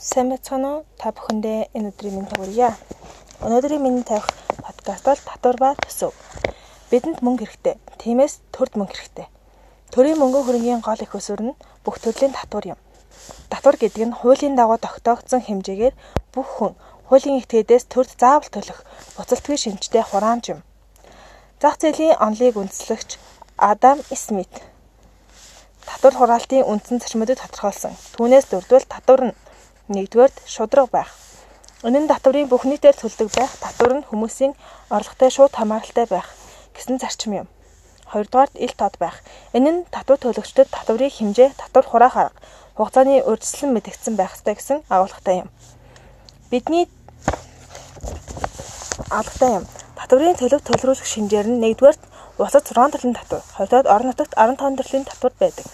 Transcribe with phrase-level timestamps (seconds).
[0.00, 0.84] Сайн байцгаана уу?
[0.96, 2.72] Та бүхэндээ энэ өдрийн мэнд хүргье.
[3.44, 4.32] Өнөөдрийн миний тавих
[4.64, 6.16] подкаст бол татвар ба төсөв.
[6.88, 7.76] Бидэнд мөнгө хэрэгтэй.
[8.00, 9.28] Тиймээс төрд мөнгө хэрэгтэй.
[9.92, 12.80] Төрийн мөнгө хөрөнгийн гол их өсвөр нь бүх төрлийн татвар юм.
[13.52, 15.94] Татвар гэдэг нь хуулийн дагуу тогтоогдсон хэмжээгээр
[16.32, 16.72] бүх хүн
[17.12, 18.80] хуулийн этгээдээс төрд заавал төлөх
[19.20, 20.60] буцалтгүй шинжтэй хураамж юм.
[21.60, 23.20] Зах зээлийн онолыг үндэслэгч
[23.60, 24.64] Адам Смит
[25.84, 27.92] татвар хураалтын үндсэн зарчмуудыг тодорхойлсон.
[28.16, 29.36] Түүнээс дөрөвдөл татвар нь
[29.90, 31.10] Нэгдүгээр шудраг байх.
[31.82, 34.54] Энэ нь татврын бүх нийтээр төлдөг байх, татвар нь хүмүүсийн
[34.86, 36.30] орлоготой шууд хамааралтай байх
[36.78, 37.48] гэсэн зарчим юм.
[38.06, 39.18] Хоёрдугаар ил тод байх.
[39.50, 42.38] Энэ нь татвар төлөгчдөд татврын хэмжээ, татвар хураах арга,
[42.78, 45.48] хугацааны урьдчилан мэдэгдсэн байх ёстой гэсэн агуулгатай юм.
[46.54, 46.86] Бидний
[49.10, 49.64] алгатай юм.
[49.98, 51.98] Татврын төлөв төлрүүлэх шинжээр нь нэгдүгээр
[52.38, 55.66] улсад 6 төрлийн татвар, хоёрдугаар орон нутагт 15 төрлийн татвар байдаг.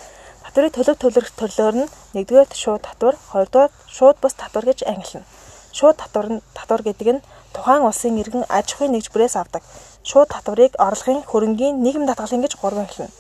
[0.57, 5.29] Татврын төлөв төлөх төрлөөр нь нэгдүгээр шууд татвар, хоёрдугаар шууд бус татвар гэж ангилна.
[5.77, 9.61] Шууд татвар нь татвар гэдэг нь тухайн улсын иргэн аж ахуйн нэгжбэрээс авдаг.
[10.01, 13.13] Шууд татварыг орлогын хөрөнгийн нийгэм татгалын гэж гурван ангилна.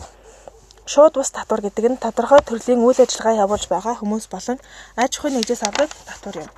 [0.88, 4.56] Шууд бус татвар гэдэг нь тодорхой төрлийн үйл ажиллагаа явуулж байгаа хүмүүс болон
[4.97, 6.50] аж ахуйн нэгжээс авдаг татвар юм.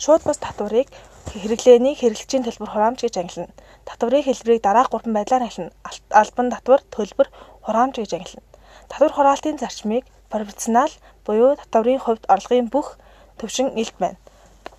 [0.00, 0.88] Шууд бус татварыг
[1.28, 3.52] хэрэглээний хэрэглэгчийн төлбөр хураамж гэж ангилна.
[3.84, 5.76] Татврын хэлбэрийг дараах гурван байдлаар ангилна.
[6.08, 7.28] Албан татвар, төлбөр,
[7.68, 8.44] хураамж гэж ангилна.
[8.88, 10.90] Татвар хураалтын зарчмыг пропорционал
[11.26, 12.96] буюу татварын хувьд орлогын бүх
[13.38, 14.16] төвшин илт байна.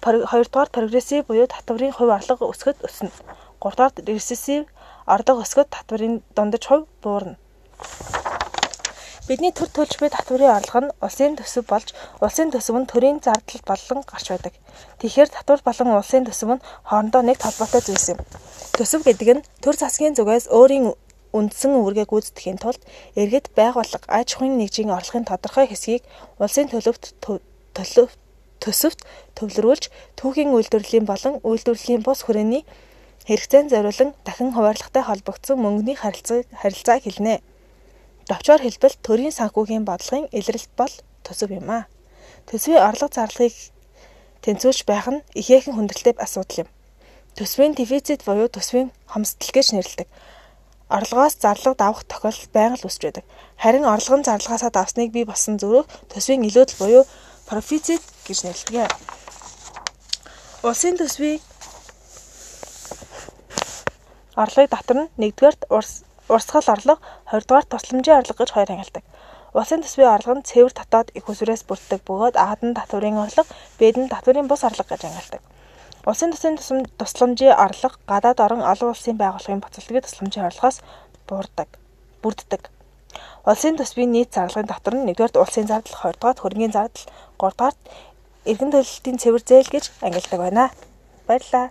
[0.01, 3.11] Хоёрдугаар прогрессив буюу татварын хувь орлого өсгөд өснө.
[3.59, 4.67] Гуравдугаар рецессив
[5.05, 7.35] орлого өсгөд татварын дундаж хувь буурна.
[9.27, 11.91] Бидний төр буй татварын орлого нь улсын төсөв болж
[12.23, 14.53] улсын төсөв нь төрийн зардал болон гарч байдаг.
[15.03, 18.19] Тэгэхээр татвар болон улсын төсөв нь хоорондоо нэг толгойтой зүйлс юм.
[18.79, 20.95] Төсөв гэдэг нь төр засгийн зүгээс өөрийн
[21.37, 22.81] үндсэн үүргээ гүйцэтгэхийн тулд
[23.21, 26.03] иргэд байгууллага аж ахуйн нэгжийн орлогын тодорхой хэсгийг
[26.41, 27.13] улсын төлөвт
[28.63, 28.99] төсөвт
[29.37, 29.83] төвлөрүүлж
[30.17, 32.63] түүхийн үйлдвэрлэлийн болон үйлдвэрлэлийн бус хүрээний
[33.29, 37.43] хэрэгцээнд зориулан дахин хуваарлахтай холбогдсон мөнгөний харилцааг харилцааг хэлнэ.
[38.29, 40.93] Товчоор хэлбэл төрийн санхүүгийн бодлогын илрэлт бол
[41.27, 41.87] төсөв юм а.
[42.47, 43.55] Төсвийн орлого зарлагыг
[44.43, 46.69] тэнцвүүлж байх нь ихээхэн хүндрэлтэй асуудал юм.
[47.37, 50.07] Төсвийн дефицит буюу төсвийн хомсдол гэж нэрлэдэг
[50.89, 53.25] орлогоос зарлага давах тохиолдол байнга л үүсч байдаг.
[53.59, 57.03] Харин орлого нь зарлагаасаа давсныг бий болсон зүрх төсвийн илүүдэл буюу
[57.49, 58.91] профицит гэж нэрлэдэг.
[60.63, 61.41] Улсын төсвийг
[64.35, 65.61] орлогыг татвар нь нэгдүгээрт
[66.31, 69.03] урсгал орлого, хоёрдугаар тусламжийн орлого гэж хоёр ангилдаг.
[69.57, 73.49] Улсын төсвийн орлого нь цэвэр дотоод их усрээс бүрддэг бөгөөд Аад нь татварын орлого,
[73.79, 75.41] Б нь татварын бус орлого гэж ангилдаг.
[76.07, 80.77] Улсын төсвийн тусламжийн орлого гадаад орон олон улсын байгууллагын буцалтгийн тусламжийн орлогоос
[81.27, 81.69] буурдаг,
[82.23, 82.63] бүрддэг.
[83.43, 87.75] Улсын төсвийн нийт зарлагын дотор нь нэгдүгээр улсын зардал, хоёрдугаар хөрөнгөний зардал, гуравдугаар
[88.47, 90.71] эргэн төлөлтийн цэвэр зээл гэж ангилдаг байна.
[91.27, 91.67] Баярлалаа.